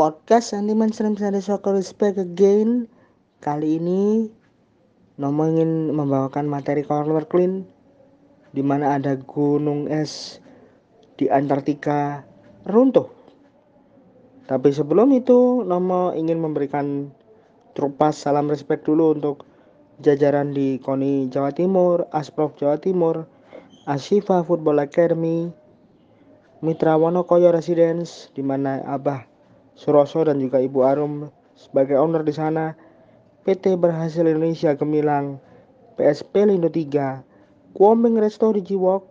podcast 0.00 0.56
anti 0.56 0.72
mainstream 0.72 1.12
Sunday 1.12 1.44
Soccer 1.44 1.76
Respect 1.76 2.16
Again 2.16 2.88
Kali 3.44 3.76
ini 3.76 4.32
Nomo 5.20 5.44
ingin 5.44 5.92
membawakan 5.92 6.48
materi 6.48 6.88
corner 6.88 7.28
clean 7.28 7.68
di 8.56 8.64
mana 8.64 8.96
ada 8.96 9.20
gunung 9.20 9.92
es 9.92 10.40
di 11.20 11.28
Antartika 11.28 12.24
runtuh. 12.64 13.12
Tapi 14.48 14.72
sebelum 14.72 15.12
itu, 15.12 15.68
Nomo 15.68 16.16
ingin 16.16 16.40
memberikan 16.40 17.12
trupas 17.76 18.16
salam 18.16 18.48
respect 18.48 18.88
dulu 18.88 19.20
untuk 19.20 19.44
jajaran 20.00 20.56
di 20.56 20.80
KONI 20.80 21.28
Jawa 21.28 21.52
Timur, 21.52 22.08
Asprof 22.08 22.56
Jawa 22.56 22.80
Timur, 22.80 23.28
Asifa 23.84 24.40
Football 24.48 24.80
Academy, 24.80 25.52
Mitra 26.64 26.96
Wonokoyo 26.96 27.52
Residence, 27.52 28.32
di 28.32 28.40
mana 28.40 28.80
Abah 28.88 29.29
Suroso 29.80 30.20
dan 30.28 30.36
juga 30.36 30.60
Ibu 30.60 30.84
Arum 30.84 31.32
sebagai 31.56 31.96
owner 31.96 32.20
di 32.20 32.36
sana, 32.36 32.76
PT 33.48 33.80
Berhasil 33.80 34.28
Indonesia 34.28 34.76
Gemilang, 34.76 35.40
PSP 35.96 36.44
Lindo 36.44 36.68
3, 36.68 37.24
Kwoming 37.72 38.20
Resto 38.20 38.52
di 38.52 38.60
Jiwok, 38.60 39.08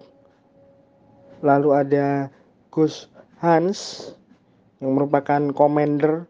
lalu 1.41 1.73
ada 1.73 2.29
Gus 2.69 3.09
Hans 3.41 4.13
yang 4.77 4.93
merupakan 4.93 5.49
komander 5.57 6.29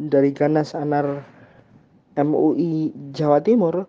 dari 0.00 0.32
Ganas 0.32 0.72
Anar 0.72 1.20
MUI 2.16 2.96
Jawa 3.12 3.44
Timur, 3.44 3.84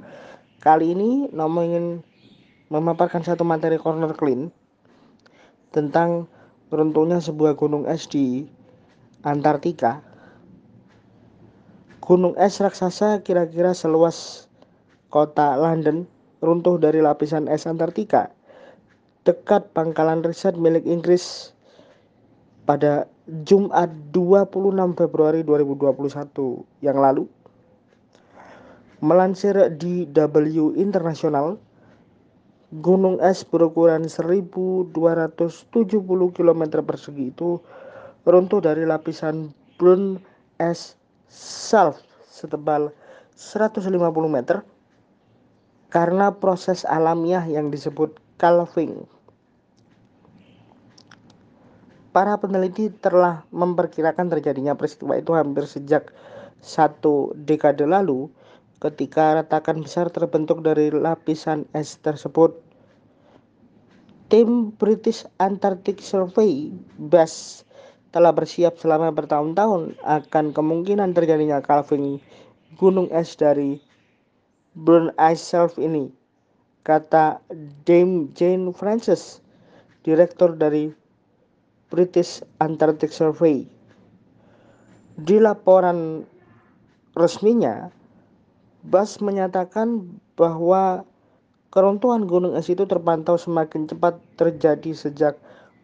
Kali 0.63 0.95
ini 0.95 1.29
Nomo 1.29 1.61
ingin 1.61 2.01
memaparkan 2.73 3.21
satu 3.21 3.45
materi 3.45 3.77
corner 3.77 4.15
clean 4.17 4.49
tentang 5.75 6.25
runtuhnya 6.73 7.21
sebuah 7.21 7.55
gunung 7.59 7.85
es 7.85 8.09
di 8.09 8.47
Antartika. 9.21 10.01
Gunung 12.01 12.39
es 12.39 12.57
raksasa 12.63 13.21
kira-kira 13.21 13.75
seluas 13.75 14.47
kota 15.11 15.59
London 15.59 16.07
runtuh 16.39 16.79
dari 16.79 17.03
lapisan 17.03 17.51
es 17.51 17.67
Antartika 17.67 18.36
dekat 19.27 19.67
pangkalan 19.75 20.23
riset 20.23 20.55
milik 20.55 20.87
Inggris 20.87 21.51
pada 22.63 23.11
Jumat 23.43 23.91
26 24.15 24.95
Februari 24.95 25.43
2021 25.43 26.63
yang 26.79 26.95
lalu. 26.95 27.27
Melansir 29.03 29.53
di 29.75 30.07
W 30.15 30.79
International, 30.79 31.59
gunung 32.79 33.19
es 33.19 33.43
berukuran 33.43 34.07
1270 34.07 34.95
km 36.31 36.61
persegi 36.87 37.35
itu 37.35 37.59
runtuh 38.23 38.63
dari 38.63 38.87
lapisan 38.87 39.51
brun 39.75 40.23
es 40.59 40.95
shelf 41.27 41.99
setebal 42.31 42.95
150 43.35 43.91
meter 44.31 44.63
karena 45.93 46.31
proses 46.33 46.87
alamiah 46.87 47.43
yang 47.45 47.69
disebut 47.69 48.17
calving. 48.41 49.16
Para 52.17 52.33
peneliti 52.41 52.89
telah 52.89 53.45
memperkirakan 53.53 54.25
terjadinya 54.33 54.73
peristiwa 54.73 55.21
itu 55.21 55.37
hampir 55.37 55.69
sejak 55.69 56.09
satu 56.65 57.29
dekade 57.37 57.85
lalu 57.85 58.25
ketika 58.81 59.37
retakan 59.37 59.85
besar 59.85 60.09
terbentuk 60.09 60.65
dari 60.65 60.89
lapisan 60.89 61.69
es 61.77 62.01
tersebut. 62.01 62.57
Tim 64.33 64.73
British 64.81 65.29
Antarctic 65.37 66.01
Survey 66.01 66.73
BAS 66.97 67.61
telah 68.09 68.33
bersiap 68.33 68.81
selama 68.81 69.13
bertahun-tahun 69.13 70.01
akan 70.01 70.57
kemungkinan 70.57 71.13
terjadinya 71.13 71.61
calving 71.61 72.17
gunung 72.81 73.13
es 73.13 73.37
dari 73.37 73.77
Burn 74.73 75.13
Ice 75.21 75.53
Shelf 75.53 75.77
ini, 75.77 76.09
kata 76.81 77.45
Dame 77.85 78.33
Jane 78.33 78.73
Francis, 78.73 79.37
direktur 80.01 80.57
dari 80.57 81.05
British 81.87 82.43
Antarctic 82.59 83.15
Survey. 83.15 83.63
Di 85.17 85.37
laporan 85.39 86.27
resminya, 87.17 87.89
Bas 88.87 89.19
menyatakan 89.19 90.19
bahwa 90.37 91.03
keruntuhan 91.73 92.23
gunung 92.29 92.55
es 92.55 92.69
itu 92.71 92.87
terpantau 92.87 93.35
semakin 93.35 93.89
cepat 93.89 94.19
terjadi 94.39 94.95
sejak 94.95 95.35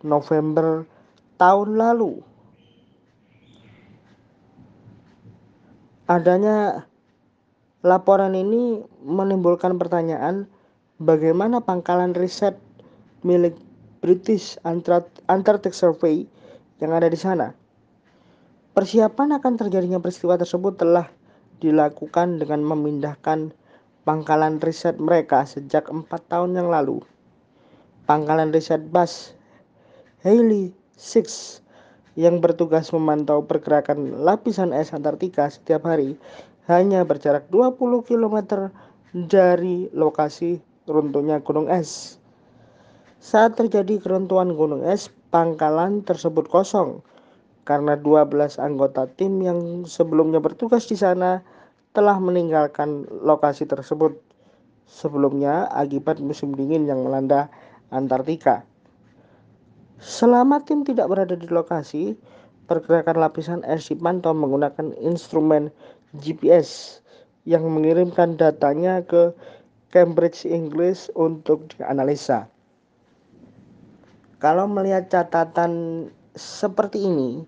November 0.06 0.88
tahun 1.36 1.76
lalu. 1.76 2.24
Adanya 6.08 6.88
laporan 7.84 8.36
ini 8.36 8.84
menimbulkan 9.04 9.80
pertanyaan 9.80 10.48
bagaimana 11.00 11.64
pangkalan 11.64 12.12
riset 12.16 12.60
milik 13.24 13.56
British 14.04 14.60
Antarctic 15.32 15.72
Survey 15.72 16.28
yang 16.84 16.92
ada 16.92 17.08
di 17.08 17.16
sana. 17.16 17.56
Persiapan 18.76 19.40
akan 19.40 19.54
terjadinya 19.56 20.04
peristiwa 20.04 20.36
tersebut 20.36 20.76
telah 20.76 21.08
dilakukan 21.64 22.44
dengan 22.44 22.68
memindahkan 22.68 23.56
pangkalan 24.04 24.60
riset 24.60 25.00
mereka 25.00 25.48
sejak 25.48 25.88
empat 25.88 26.28
tahun 26.28 26.60
yang 26.60 26.68
lalu. 26.68 27.00
Pangkalan 28.04 28.52
riset 28.52 28.84
Bas 28.92 29.32
Haley 30.28 30.76
Six 31.00 31.60
yang 32.20 32.44
bertugas 32.44 32.92
memantau 32.92 33.48
pergerakan 33.48 34.28
lapisan 34.28 34.76
es 34.76 34.92
Antartika 34.92 35.48
setiap 35.48 35.88
hari 35.88 36.20
hanya 36.68 37.08
berjarak 37.08 37.48
20 37.48 38.04
km 38.04 38.68
dari 39.16 39.88
lokasi 39.96 40.60
runtuhnya 40.92 41.40
gunung 41.40 41.72
es. 41.72 42.20
Saat 43.24 43.56
terjadi 43.56 44.04
keruntuhan 44.04 44.52
gunung 44.52 44.84
es, 44.84 45.08
pangkalan 45.32 46.04
tersebut 46.04 46.44
kosong 46.52 47.00
karena 47.64 47.96
12 47.96 48.60
anggota 48.60 49.08
tim 49.16 49.40
yang 49.40 49.88
sebelumnya 49.88 50.44
bertugas 50.44 50.92
di 50.92 51.00
sana 51.00 51.40
telah 51.96 52.20
meninggalkan 52.20 53.08
lokasi 53.24 53.64
tersebut 53.64 54.20
sebelumnya 54.92 55.72
akibat 55.72 56.20
musim 56.20 56.52
dingin 56.52 56.84
yang 56.84 57.00
melanda 57.08 57.48
Antartika. 57.96 58.68
Selama 60.04 60.60
tim 60.68 60.84
tidak 60.84 61.08
berada 61.08 61.40
di 61.40 61.48
lokasi, 61.48 62.20
pergerakan 62.68 63.24
lapisan 63.24 63.64
es 63.64 63.88
dipantau 63.88 64.36
menggunakan 64.36 64.92
instrumen 65.00 65.72
GPS 66.20 67.00
yang 67.48 67.64
mengirimkan 67.72 68.36
datanya 68.36 69.00
ke 69.00 69.32
Cambridge 69.96 70.44
English 70.44 71.08
untuk 71.16 71.72
dianalisa. 71.72 72.52
Kalau 74.44 74.68
melihat 74.68 75.08
catatan 75.08 76.04
seperti 76.36 77.08
ini, 77.08 77.48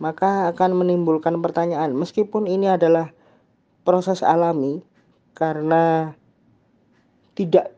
maka 0.00 0.48
akan 0.48 0.80
menimbulkan 0.80 1.36
pertanyaan. 1.44 1.92
Meskipun 1.92 2.48
ini 2.48 2.72
adalah 2.72 3.12
proses 3.84 4.24
alami 4.24 4.80
karena 5.36 6.16
tidak 7.36 7.76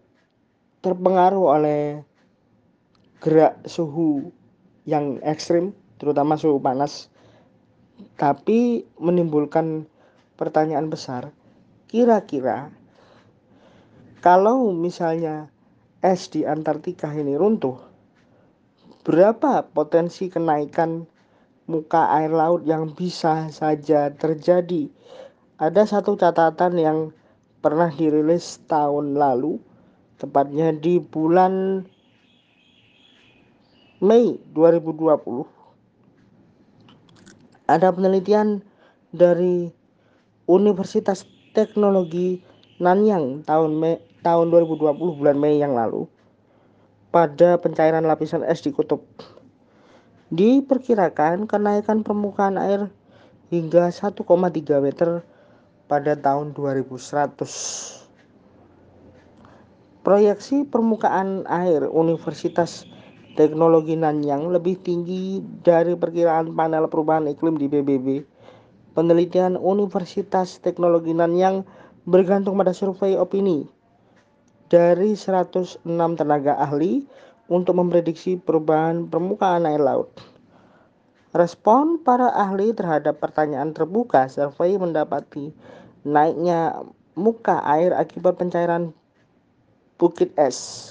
terpengaruh 0.87 1.59
oleh 1.59 1.83
gerak 3.19 3.59
suhu 3.67 4.31
yang 4.87 5.19
ekstrim 5.27 5.75
terutama 5.99 6.39
suhu 6.39 6.63
panas 6.63 7.11
tapi 8.15 8.87
menimbulkan 9.03 9.91
pertanyaan 10.39 10.93
besar. 10.93 11.35
Kira-kira 11.91 12.71
kalau 14.23 14.71
misalnya 14.71 15.51
es 16.05 16.31
di 16.31 16.47
Antartika 16.47 17.11
ini 17.11 17.35
runtuh 17.35 17.94
berapa 19.05 19.69
potensi 19.69 20.33
kenaikan 20.33 21.05
muka 21.69 22.09
air 22.17 22.33
laut 22.33 22.65
yang 22.65 22.89
bisa 22.97 23.53
saja 23.53 24.09
terjadi. 24.17 24.89
Ada 25.61 25.85
satu 25.85 26.17
catatan 26.17 26.81
yang 26.81 26.99
pernah 27.61 27.93
dirilis 27.93 28.65
tahun 28.65 29.13
lalu, 29.21 29.61
tepatnya 30.17 30.73
di 30.73 31.05
bulan 31.05 31.85
Mei 34.01 34.41
2020. 34.57 35.45
Ada 37.69 37.93
penelitian 37.93 38.61
dari 39.13 39.69
Universitas 40.49 41.25
Teknologi 41.53 42.41
Nanyang 42.81 43.45
tahun 43.45 43.73
Mei, 43.77 44.01
tahun 44.25 44.49
2020 44.53 45.21
bulan 45.21 45.37
Mei 45.37 45.61
yang 45.61 45.77
lalu 45.77 46.09
pada 47.15 47.63
pencairan 47.63 48.03
lapisan 48.03 48.43
es 48.43 48.59
di 48.59 48.75
kutub. 48.75 49.07
Diperkirakan 50.35 51.47
kenaikan 51.47 52.03
permukaan 52.03 52.59
air 52.59 52.91
hingga 53.55 53.87
1,3 53.87 54.27
meter 54.83 55.23
pada 55.87 56.19
tahun 56.19 56.59
2100. 56.59 58.03
Proyeksi 60.03 60.67
permukaan 60.67 61.47
air 61.47 61.87
Universitas 61.87 62.83
Teknologi 63.39 63.95
Nanyang 63.95 64.51
lebih 64.51 64.83
tinggi 64.83 65.39
dari 65.63 65.95
perkiraan 65.95 66.51
panel 66.51 66.91
perubahan 66.91 67.31
iklim 67.31 67.55
di 67.63 67.71
PBB 67.71 68.27
penelitian 68.99 69.55
Universitas 69.55 70.59
Teknologi 70.59 71.15
Nanyang 71.15 71.63
bergantung 72.07 72.59
pada 72.59 72.75
survei 72.75 73.15
opini 73.15 73.71
dari 74.75 75.15
106 75.15 75.87
tenaga 76.19 76.59
ahli 76.59 77.07
untuk 77.47 77.79
memprediksi 77.79 78.35
perubahan 78.35 79.07
permukaan 79.07 79.71
air 79.71 79.79
laut. 79.79 80.11
Respon 81.31 82.03
para 82.03 82.35
ahli 82.35 82.75
terhadap 82.75 83.23
pertanyaan 83.23 83.71
terbuka 83.71 84.27
survei 84.27 84.75
mendapati 84.75 85.55
naiknya 86.03 86.75
muka 87.15 87.63
air 87.63 87.95
akibat 87.95 88.35
pencairan 88.35 88.91
bukit 89.95 90.35
es. 90.35 90.91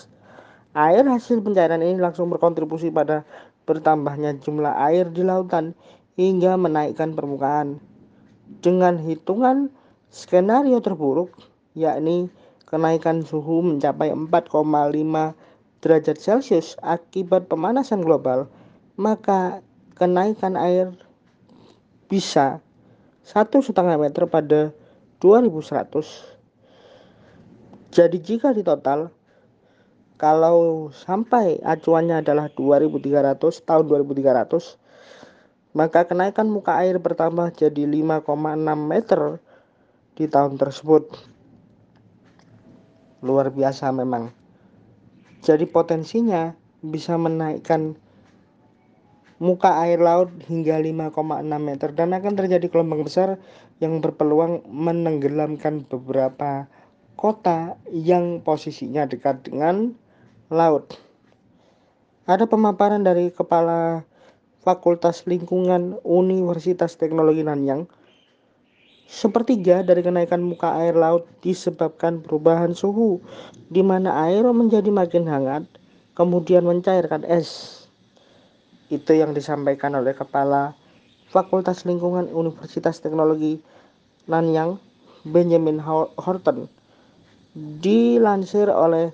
Air 0.72 1.04
hasil 1.04 1.44
pencairan 1.44 1.84
ini 1.84 2.00
langsung 2.00 2.32
berkontribusi 2.32 2.88
pada 2.88 3.28
bertambahnya 3.68 4.40
jumlah 4.40 4.80
air 4.80 5.12
di 5.12 5.28
lautan 5.28 5.76
hingga 6.16 6.56
menaikkan 6.56 7.12
permukaan 7.12 7.84
dengan 8.64 8.96
hitungan 8.96 9.68
skenario 10.08 10.80
terburuk 10.80 11.36
yakni 11.76 12.32
kenaikan 12.74 13.22
suhu 13.22 13.62
mencapai 13.62 14.10
4,5 14.10 14.50
derajat 15.86 16.18
Celcius 16.18 16.74
akibat 16.82 17.46
pemanasan 17.46 18.02
global, 18.02 18.50
maka 18.98 19.62
kenaikan 19.94 20.58
air 20.58 20.90
bisa 22.10 22.66
satu 23.22 23.62
setengah 23.62 24.02
meter 24.02 24.26
pada 24.26 24.74
2100. 25.22 26.34
Jadi 27.94 28.18
jika 28.18 28.50
ditotal, 28.58 29.14
kalau 30.18 30.90
sampai 30.90 31.62
acuannya 31.62 32.26
adalah 32.26 32.50
2300 32.50 33.62
tahun 33.62 33.86
2300 33.86 34.82
maka 35.74 36.06
kenaikan 36.06 36.46
muka 36.50 36.78
air 36.86 37.02
bertambah 37.02 37.50
jadi 37.58 37.90
5,6 37.90 38.30
meter 38.78 39.42
di 40.14 40.30
tahun 40.30 40.62
tersebut. 40.62 41.33
Luar 43.24 43.56
biasa 43.56 43.90
memang. 43.96 44.36
Jadi 45.40 45.64
potensinya 45.64 46.52
bisa 46.84 47.16
menaikkan 47.16 47.96
muka 49.40 49.80
air 49.84 50.00
laut 50.00 50.32
hingga 50.48 50.80
5,6 50.80 51.16
meter 51.60 51.90
dan 51.96 52.12
akan 52.16 52.34
terjadi 52.36 52.68
gelombang 52.68 53.08
besar 53.08 53.40
yang 53.80 54.00
berpeluang 54.04 54.68
menenggelamkan 54.68 55.88
beberapa 55.88 56.68
kota 57.16 57.80
yang 57.92 58.44
posisinya 58.44 59.08
dekat 59.08 59.48
dengan 59.48 59.96
laut. 60.52 60.96
Ada 62.24 62.48
pemaparan 62.48 63.04
dari 63.04 63.32
Kepala 63.36 64.08
Fakultas 64.64 65.28
Lingkungan 65.28 66.00
Universitas 66.08 66.96
Teknologi 66.96 67.44
Nanyang, 67.44 67.92
sepertiga 69.08 69.86
dari 69.86 70.02
kenaikan 70.02 70.42
muka 70.42 70.74
air 70.80 70.98
laut 70.98 71.28
disebabkan 71.46 72.24
perubahan 72.24 72.74
suhu, 72.74 73.22
di 73.70 73.86
mana 73.86 74.28
air 74.28 74.44
menjadi 74.50 74.90
makin 74.90 75.28
hangat, 75.30 75.64
kemudian 76.18 76.66
mencairkan 76.66 77.24
es. 77.26 77.84
Itu 78.90 79.16
yang 79.16 79.34
disampaikan 79.34 79.98
oleh 79.98 80.14
Kepala 80.14 80.78
Fakultas 81.30 81.82
Lingkungan 81.88 82.30
Universitas 82.30 83.02
Teknologi 83.02 83.58
Nanyang, 84.30 84.78
Benjamin 85.26 85.82
Horton, 85.82 86.70
dilansir 87.82 88.70
oleh 88.70 89.10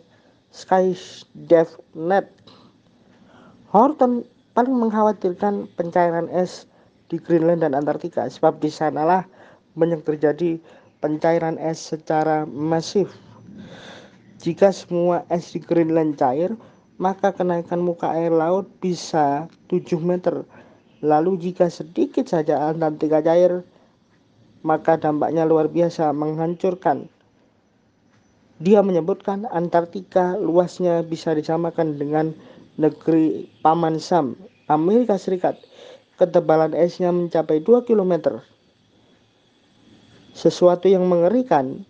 SkyDevNet. 0.52 2.28
Horton 3.70 4.26
paling 4.58 4.76
mengkhawatirkan 4.76 5.70
pencairan 5.78 6.26
es 6.34 6.66
di 7.08 7.22
Greenland 7.22 7.62
dan 7.62 7.78
Antartika 7.78 8.26
sebab 8.26 8.58
di 8.58 8.68
sanalah 8.74 9.24
banyak 9.80 10.04
terjadi 10.04 10.60
pencairan 11.00 11.56
es 11.56 11.80
secara 11.80 12.44
masif. 12.44 13.08
Jika 14.44 14.76
semua 14.76 15.24
es 15.32 15.56
di 15.56 15.64
Greenland 15.64 16.20
cair, 16.20 16.52
maka 17.00 17.32
kenaikan 17.32 17.80
muka 17.80 18.12
air 18.12 18.36
laut 18.36 18.68
bisa 18.84 19.48
7 19.72 20.00
meter. 20.04 20.44
Lalu 21.00 21.40
jika 21.40 21.72
sedikit 21.72 22.28
saja 22.28 22.68
Antartika 22.68 23.24
cair, 23.24 23.64
maka 24.68 25.00
dampaknya 25.00 25.48
luar 25.48 25.72
biasa 25.72 26.12
menghancurkan. 26.12 27.08
Dia 28.60 28.84
menyebutkan 28.84 29.48
Antartika 29.48 30.36
luasnya 30.36 31.00
bisa 31.08 31.32
disamakan 31.32 31.96
dengan 31.96 32.36
negeri 32.76 33.48
Paman 33.64 34.04
Sam 34.04 34.36
Amerika 34.68 35.16
Serikat, 35.16 35.56
ketebalan 36.20 36.76
esnya 36.76 37.10
mencapai 37.10 37.64
2 37.64 37.88
km. 37.88 38.44
Sesuatu 40.40 40.88
yang 40.88 41.04
mengerikan, 41.04 41.84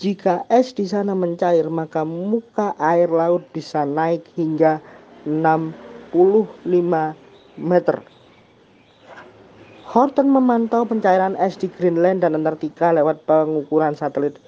jika 0.00 0.48
es 0.48 0.72
di 0.72 0.88
sana 0.88 1.12
mencair, 1.12 1.68
maka 1.68 2.00
muka 2.00 2.72
air 2.80 3.12
laut 3.12 3.44
bisa 3.52 3.84
naik 3.84 4.24
hingga 4.40 4.80
65 5.28 6.16
meter. 7.60 8.00
Horton 9.84 10.32
memantau 10.32 10.88
pencairan 10.88 11.36
es 11.36 11.60
di 11.60 11.68
Greenland 11.68 12.24
dan 12.24 12.32
Antartika 12.32 12.88
lewat 12.88 13.28
pengukuran 13.28 13.92
satelit. 13.92 14.40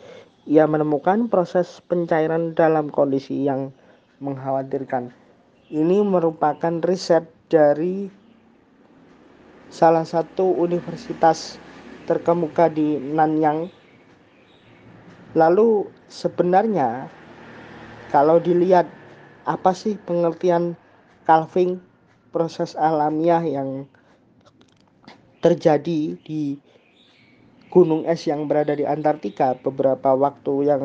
Ia 0.48 0.64
menemukan 0.64 1.28
proses 1.28 1.84
pencairan 1.84 2.56
dalam 2.56 2.88
kondisi 2.88 3.44
yang 3.44 3.68
mengkhawatirkan. 4.24 5.12
Ini 5.68 6.00
merupakan 6.08 6.80
riset 6.80 7.28
dari 7.52 8.08
salah 9.68 10.08
satu 10.08 10.56
universitas 10.56 11.60
terkemuka 12.06 12.70
di 12.70 12.96
Nanyang. 12.96 13.68
Lalu 15.36 15.90
sebenarnya 16.08 17.10
kalau 18.08 18.40
dilihat 18.40 18.88
apa 19.44 19.74
sih 19.76 19.98
pengertian 20.00 20.78
calving 21.28 21.82
proses 22.32 22.72
alamiah 22.78 23.42
yang 23.42 23.84
terjadi 25.44 26.16
di 26.22 26.56
gunung 27.68 28.08
es 28.08 28.24
yang 28.24 28.48
berada 28.48 28.72
di 28.72 28.88
Antartika 28.88 29.58
beberapa 29.60 30.16
waktu 30.16 30.54
yang 30.64 30.84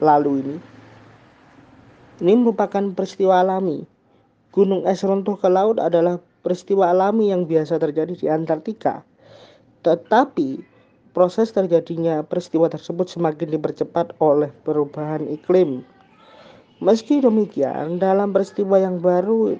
lalu 0.00 0.32
ini. 0.40 0.56
Ini 2.16 2.32
merupakan 2.32 2.96
peristiwa 2.96 3.44
alami 3.44 3.84
Gunung 4.56 4.88
es 4.88 5.04
runtuh 5.04 5.36
ke 5.36 5.52
laut 5.52 5.76
adalah 5.76 6.16
peristiwa 6.40 6.88
alami 6.88 7.28
yang 7.28 7.44
biasa 7.44 7.76
terjadi 7.76 8.16
di 8.16 8.24
Antartika. 8.24 9.04
Tetapi 9.86 10.66
proses 11.14 11.54
terjadinya 11.54 12.26
peristiwa 12.26 12.66
tersebut 12.66 13.06
semakin 13.06 13.54
dipercepat 13.54 14.18
oleh 14.18 14.50
perubahan 14.66 15.22
iklim. 15.30 15.86
Meski 16.82 17.22
demikian, 17.22 18.02
dalam 18.02 18.34
peristiwa 18.34 18.76
yang 18.82 18.98
baru 18.98 19.56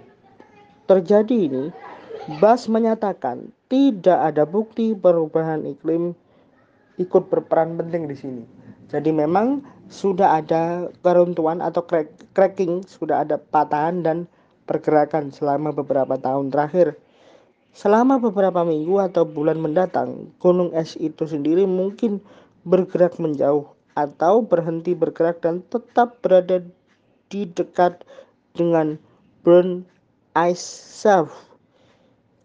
terjadi 0.90 1.36
ini, 1.48 1.64
Bas 2.42 2.66
menyatakan 2.66 3.54
tidak 3.70 4.18
ada 4.18 4.42
bukti 4.42 4.98
perubahan 4.98 5.62
iklim 5.62 6.10
ikut 6.98 7.30
berperan 7.30 7.78
penting 7.78 8.10
di 8.10 8.16
sini. 8.18 8.42
Jadi 8.90 9.14
memang 9.14 9.62
sudah 9.86 10.42
ada 10.42 10.90
keruntuhan 11.06 11.62
atau 11.62 11.86
crack, 11.86 12.10
cracking, 12.34 12.82
sudah 12.82 13.22
ada 13.22 13.38
patahan 13.38 14.02
dan 14.02 14.26
pergerakan 14.66 15.30
selama 15.30 15.70
beberapa 15.70 16.18
tahun 16.18 16.50
terakhir. 16.50 16.98
Selama 17.76 18.16
beberapa 18.16 18.64
minggu 18.64 19.04
atau 19.04 19.28
bulan 19.28 19.60
mendatang, 19.60 20.32
gunung 20.40 20.72
es 20.72 20.96
itu 20.96 21.28
sendiri 21.28 21.68
mungkin 21.68 22.24
bergerak 22.64 23.20
menjauh 23.20 23.68
atau 23.92 24.40
berhenti 24.40 24.96
bergerak 24.96 25.44
dan 25.44 25.60
tetap 25.68 26.16
berada 26.24 26.64
di 27.28 27.44
dekat 27.44 28.00
dengan 28.56 28.96
burn 29.44 29.84
ice 30.32 30.64
self 31.04 31.52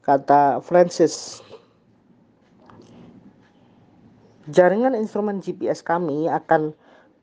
kata 0.04 0.60
Francis. 0.60 1.40
Jaringan 4.52 5.00
instrumen 5.00 5.40
GPS 5.40 5.80
kami 5.80 6.28
akan 6.28 6.76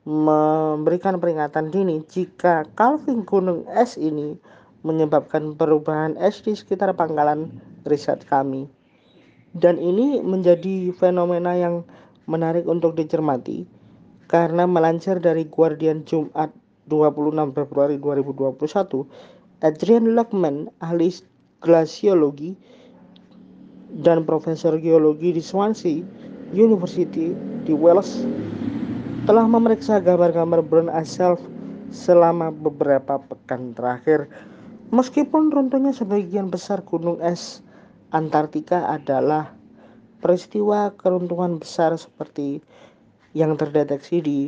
memberikan 0.09 1.21
peringatan 1.21 1.69
dini 1.69 2.00
jika 2.09 2.65
calving 2.73 3.21
gunung 3.29 3.69
es 3.69 4.00
ini 4.00 4.41
menyebabkan 4.87 5.54
perubahan 5.58 6.14
es 6.18 6.42
di 6.42 6.54
sekitar 6.54 6.94
pangkalan 6.94 7.50
riset 7.87 8.23
kami. 8.26 8.70
Dan 9.56 9.80
ini 9.80 10.20
menjadi 10.20 10.92
fenomena 10.94 11.56
yang 11.56 11.82
menarik 12.28 12.68
untuk 12.68 12.94
dicermati 12.94 13.64
karena 14.28 14.68
melansir 14.68 15.16
dari 15.18 15.49
Guardian 15.49 16.04
Jumat 16.04 16.52
26 16.87 17.56
Februari 17.56 17.97
2021, 17.97 19.64
Adrian 19.64 20.12
Luckman, 20.12 20.68
ahli 20.85 21.08
glasiologi 21.64 22.54
dan 24.04 24.28
profesor 24.28 24.76
geologi 24.76 25.32
di 25.32 25.42
Swansea 25.42 26.04
University 26.52 27.32
di 27.64 27.73
Wales 27.73 28.25
telah 29.28 29.44
memeriksa 29.44 30.00
gambar-gambar 30.00 30.64
burn 30.64 30.88
self 31.04 31.40
selama 31.92 32.49
beberapa 32.52 33.20
pekan 33.20 33.76
terakhir. 33.76 34.28
Meskipun 34.88 35.52
runtuhnya 35.52 35.92
sebagian 35.92 36.49
besar 36.49 36.80
gunung 36.80 37.21
es 37.21 37.61
Antartika 38.09 38.88
adalah 38.88 39.52
peristiwa 40.25 40.97
keruntuhan 40.97 41.61
besar 41.61 41.92
seperti 42.00 42.64
yang 43.37 43.52
terdeteksi 43.61 44.25
di 44.25 44.40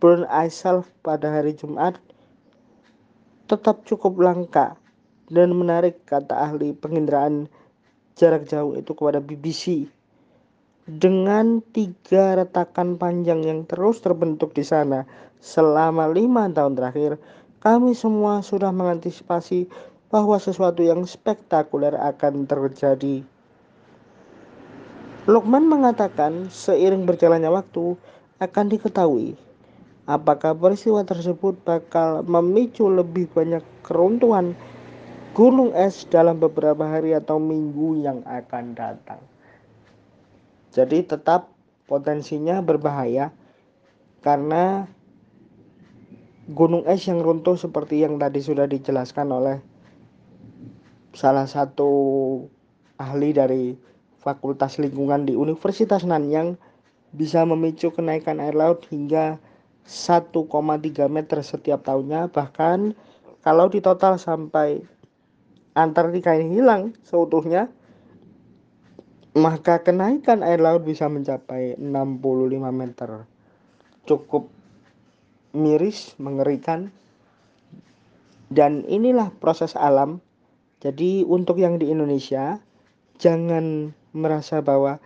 burn 0.00 0.24
self 0.48 0.88
pada 1.04 1.28
hari 1.28 1.52
Jumat 1.52 2.00
tetap 3.44 3.84
cukup 3.84 4.16
langka 4.16 4.80
dan 5.28 5.52
menarik 5.52 6.00
kata 6.08 6.32
ahli 6.32 6.72
penginderaan 6.72 7.44
jarak 8.16 8.48
jauh 8.48 8.72
itu 8.72 8.96
kepada 8.96 9.20
BBC 9.20 9.84
dengan 10.88 11.60
tiga 11.60 12.40
retakan 12.40 12.98
panjang 12.98 13.46
yang 13.46 13.68
terus 13.68 14.02
terbentuk 14.02 14.56
di 14.56 14.64
sana 14.66 15.06
selama 15.38 16.10
lima 16.10 16.50
tahun 16.50 16.74
terakhir, 16.74 17.22
kami 17.62 17.94
semua 17.94 18.42
sudah 18.42 18.74
mengantisipasi 18.74 19.70
bahwa 20.10 20.36
sesuatu 20.36 20.82
yang 20.82 21.06
spektakuler 21.06 21.94
akan 21.94 22.44
terjadi. 22.44 23.22
Lukman 25.30 25.70
mengatakan 25.70 26.50
seiring 26.50 27.06
berjalannya 27.06 27.48
waktu 27.48 27.94
akan 28.42 28.66
diketahui 28.66 29.38
apakah 30.06 30.54
peristiwa 30.54 31.06
tersebut 31.06 31.54
bakal 31.62 32.26
memicu 32.26 32.90
lebih 32.90 33.30
banyak 33.30 33.62
keruntuhan 33.86 34.58
gunung 35.32 35.72
es 35.72 36.04
dalam 36.10 36.36
beberapa 36.42 36.84
hari 36.84 37.16
atau 37.16 37.40
minggu 37.40 38.04
yang 38.04 38.20
akan 38.26 38.76
datang. 38.76 39.22
Jadi 40.72 41.04
tetap 41.04 41.48
potensinya 41.88 42.60
berbahaya 42.60 43.32
karena 44.24 44.88
gunung 46.52 46.84
es 46.84 47.08
yang 47.08 47.24
runtuh 47.24 47.56
seperti 47.56 48.04
yang 48.04 48.20
tadi 48.20 48.44
sudah 48.44 48.68
dijelaskan 48.68 49.32
oleh 49.32 49.56
salah 51.16 51.48
satu 51.48 51.90
ahli 53.00 53.32
dari 53.32 53.74
Fakultas 54.20 54.78
Lingkungan 54.78 55.26
di 55.26 55.34
Universitas 55.34 56.04
Nanyang 56.04 56.60
bisa 57.12 57.42
memicu 57.44 57.92
kenaikan 57.92 58.38
air 58.38 58.54
laut 58.54 58.84
hingga 58.88 59.40
1,3 59.84 60.38
meter 61.10 61.38
setiap 61.42 61.82
tahunnya 61.82 62.30
bahkan 62.30 62.94
kalau 63.42 63.66
ditotal 63.66 64.16
sampai 64.20 64.86
Antartika 65.72 66.36
ini 66.36 66.60
hilang 66.60 66.92
seutuhnya 67.02 67.72
maka 69.32 69.80
kenaikan 69.80 70.44
air 70.44 70.60
laut 70.60 70.84
bisa 70.84 71.08
mencapai 71.08 71.80
65 71.80 72.60
meter. 72.68 73.24
Cukup 74.04 74.52
miris, 75.56 76.16
mengerikan. 76.20 76.92
Dan 78.52 78.84
inilah 78.84 79.32
proses 79.40 79.72
alam. 79.78 80.20
Jadi 80.84 81.24
untuk 81.24 81.56
yang 81.62 81.80
di 81.80 81.88
Indonesia 81.88 82.60
jangan 83.16 83.94
merasa 84.12 84.60
bahwa 84.60 84.98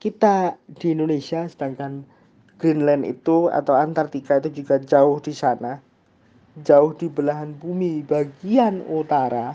kita 0.00 0.56
di 0.66 0.96
Indonesia 0.96 1.44
sedangkan 1.46 2.08
Greenland 2.56 3.04
itu 3.04 3.52
atau 3.52 3.76
Antartika 3.76 4.40
itu 4.40 4.64
juga 4.64 4.80
jauh 4.80 5.20
di 5.22 5.36
sana. 5.36 5.78
Jauh 6.58 6.96
di 6.96 7.06
belahan 7.06 7.54
bumi 7.54 8.02
bagian 8.02 8.82
utara. 8.90 9.54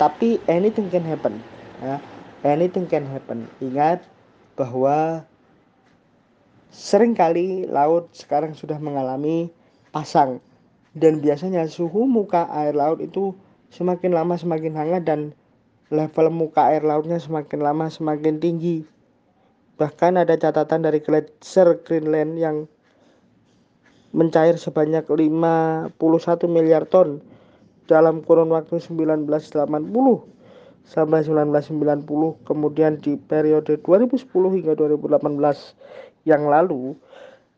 Tapi 0.00 0.40
anything 0.48 0.88
can 0.88 1.04
happen. 1.04 1.36
Ya 1.82 2.00
anything 2.46 2.90
can 2.90 3.06
happen. 3.06 3.46
Ingat 3.62 4.04
bahwa 4.58 5.24
sering 6.72 7.12
kali 7.12 7.68
laut 7.68 8.08
sekarang 8.16 8.56
sudah 8.56 8.80
mengalami 8.80 9.52
pasang 9.92 10.40
dan 10.96 11.20
biasanya 11.20 11.68
suhu 11.68 12.08
muka 12.08 12.48
air 12.48 12.72
laut 12.72 12.98
itu 13.04 13.36
semakin 13.68 14.16
lama 14.16 14.40
semakin 14.40 14.72
hangat 14.72 15.04
dan 15.04 15.36
level 15.92 16.32
muka 16.32 16.72
air 16.72 16.80
lautnya 16.80 17.20
semakin 17.20 17.60
lama 17.60 17.92
semakin 17.92 18.40
tinggi. 18.40 18.88
Bahkan 19.76 20.16
ada 20.16 20.32
catatan 20.40 20.88
dari 20.88 21.04
Glacier 21.04 21.76
Greenland 21.84 22.40
yang 22.40 22.56
mencair 24.16 24.56
sebanyak 24.56 25.04
51 25.08 25.92
miliar 26.48 26.88
ton 26.88 27.20
dalam 27.88 28.24
kurun 28.24 28.52
waktu 28.52 28.80
1980 28.80 29.28
sampai 30.82 31.20
1990 31.24 32.04
kemudian 32.44 33.00
di 33.00 33.16
periode 33.16 33.80
2010 33.80 34.28
hingga 34.28 34.72
2018 34.76 35.22
yang 36.22 36.46
lalu 36.46 36.94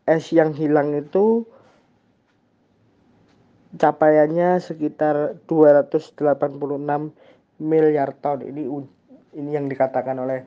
es 0.05 0.29
yang 0.33 0.53
hilang 0.53 0.93
itu 0.97 1.49
capaiannya 3.75 4.63
sekitar 4.63 5.41
286 5.49 6.21
miliar 7.59 8.11
ton. 8.19 8.39
Ini 8.45 8.63
ini 9.35 9.51
yang 9.51 9.67
dikatakan 9.67 10.15
oleh 10.21 10.47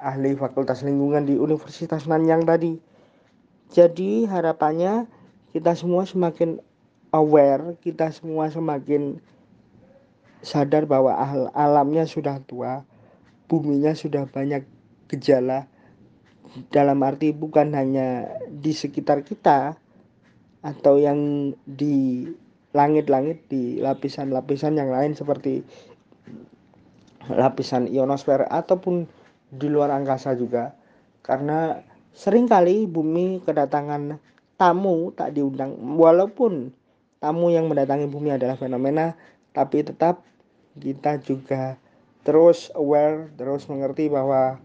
ahli 0.00 0.34
Fakultas 0.34 0.82
Lingkungan 0.82 1.28
di 1.28 1.36
Universitas 1.36 2.08
Nanyang 2.08 2.42
tadi. 2.48 2.78
Jadi 3.72 4.24
harapannya 4.28 5.08
kita 5.52 5.76
semua 5.76 6.04
semakin 6.08 6.60
aware 7.12 7.76
kita 7.84 8.08
semua 8.08 8.48
semakin 8.48 9.20
sadar 10.42 10.88
bahwa 10.88 11.14
alamnya 11.54 12.08
sudah 12.08 12.42
tua, 12.48 12.82
buminya 13.46 13.94
sudah 13.94 14.26
banyak 14.26 14.66
gejala 15.06 15.68
dalam 16.68 17.00
arti 17.00 17.32
bukan 17.32 17.72
hanya 17.72 18.28
di 18.48 18.76
sekitar 18.76 19.24
kita 19.24 19.76
atau 20.62 20.94
yang 21.00 21.52
di 21.64 22.28
langit-langit 22.72 23.44
di 23.48 23.80
lapisan-lapisan 23.80 24.76
yang 24.76 24.88
lain 24.88 25.12
seperti 25.12 25.64
lapisan 27.28 27.86
ionosfer 27.88 28.48
ataupun 28.48 29.06
di 29.52 29.68
luar 29.68 29.92
angkasa 29.92 30.32
juga. 30.34 30.72
Karena 31.22 31.78
sering 32.12 32.48
kali 32.48 32.88
bumi 32.88 33.44
kedatangan 33.44 34.18
tamu 34.56 35.12
tak 35.14 35.36
diundang. 35.36 35.76
Walaupun 35.96 36.72
tamu 37.22 37.52
yang 37.52 37.68
mendatangi 37.68 38.08
bumi 38.08 38.34
adalah 38.34 38.58
fenomena 38.58 39.14
tapi 39.52 39.84
tetap 39.84 40.24
kita 40.80 41.20
juga 41.20 41.76
terus 42.24 42.72
aware, 42.72 43.28
terus 43.36 43.68
mengerti 43.68 44.08
bahwa 44.08 44.56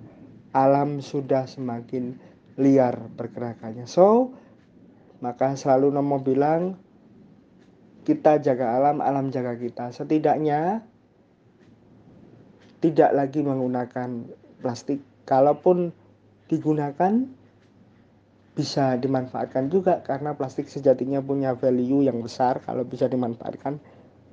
alam 0.52 1.00
sudah 1.04 1.48
semakin 1.48 2.16
liar 2.58 2.98
pergerakannya. 3.16 3.86
So, 3.86 4.34
maka 5.22 5.58
selalu 5.58 5.94
Nomo 5.94 6.22
bilang 6.22 6.78
kita 8.08 8.40
jaga 8.40 8.80
alam, 8.80 9.04
alam 9.04 9.30
jaga 9.34 9.58
kita. 9.60 9.92
Setidaknya 9.92 10.86
tidak 12.80 13.12
lagi 13.12 13.44
menggunakan 13.44 14.10
plastik. 14.64 15.04
Kalaupun 15.28 15.92
digunakan 16.48 17.28
bisa 18.56 18.96
dimanfaatkan 18.98 19.70
juga 19.70 20.02
karena 20.02 20.34
plastik 20.34 20.72
sejatinya 20.72 21.22
punya 21.22 21.54
value 21.54 22.08
yang 22.08 22.24
besar 22.26 22.58
kalau 22.64 22.82
bisa 22.88 23.06
dimanfaatkan 23.06 23.78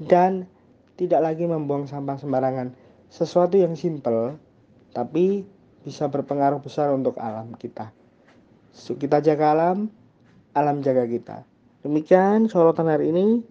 dan 0.01 0.49
tidak 0.95 1.21
lagi 1.21 1.45
membuang 1.45 1.91
sampah 1.91 2.17
sembarangan. 2.17 2.73
Sesuatu 3.11 3.59
yang 3.59 3.75
simpel 3.75 4.39
tapi 4.95 5.43
bisa 5.85 6.09
berpengaruh 6.09 6.59
besar 6.65 6.91
untuk 6.91 7.21
alam 7.21 7.53
kita. 7.55 7.93
Kita 8.75 9.23
jaga 9.23 9.55
alam, 9.55 9.87
alam 10.57 10.83
jaga 10.83 11.07
kita. 11.07 11.47
Demikian 11.85 12.49
sorotan 12.49 12.89
hari 12.91 13.13
ini 13.13 13.45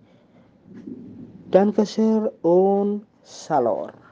dan 1.53 1.69
keser 1.71 2.33
un 2.41 3.05
salor. 3.21 4.02